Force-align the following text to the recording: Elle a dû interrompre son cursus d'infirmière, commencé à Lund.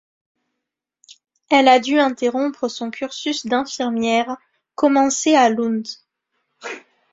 Elle 1.51 1.67
a 1.67 1.77
dû 1.79 1.99
interrompre 1.99 2.67
son 2.69 2.89
cursus 2.89 3.45
d'infirmière, 3.45 4.35
commencé 4.73 5.35
à 5.35 5.47
Lund. 5.47 5.85